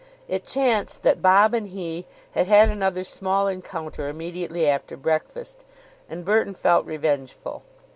It 0.27 0.45
chanced 0.45 1.03
that 1.03 1.21
Bob 1.21 1.53
and 1.53 1.67
he 1.67 2.07
had 2.31 2.47
had 2.47 2.69
another 2.69 3.03
small 3.03 3.45
encounter 3.47 4.09
immediately 4.09 4.67
after 4.67 4.97
breakfast, 4.97 5.59
and 6.09 6.25
Burton 6.25 6.55
felt 6.55 6.87
revengeful. 6.87 7.61